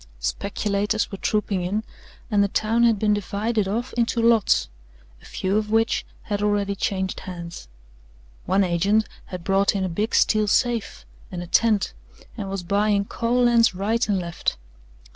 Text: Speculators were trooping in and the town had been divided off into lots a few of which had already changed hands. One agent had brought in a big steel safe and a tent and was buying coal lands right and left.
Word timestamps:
Speculators 0.17 1.11
were 1.11 1.19
trooping 1.19 1.61
in 1.61 1.83
and 2.31 2.43
the 2.43 2.47
town 2.47 2.81
had 2.81 2.97
been 2.97 3.13
divided 3.13 3.67
off 3.67 3.93
into 3.93 4.19
lots 4.19 4.67
a 5.21 5.25
few 5.25 5.57
of 5.57 5.69
which 5.69 6.07
had 6.23 6.41
already 6.41 6.73
changed 6.73 7.19
hands. 7.19 7.67
One 8.47 8.63
agent 8.63 9.07
had 9.25 9.43
brought 9.43 9.75
in 9.75 9.83
a 9.83 9.89
big 9.89 10.15
steel 10.15 10.47
safe 10.47 11.05
and 11.31 11.43
a 11.43 11.45
tent 11.45 11.93
and 12.35 12.49
was 12.49 12.63
buying 12.63 13.05
coal 13.05 13.43
lands 13.43 13.75
right 13.75 14.09
and 14.09 14.17
left. 14.17 14.57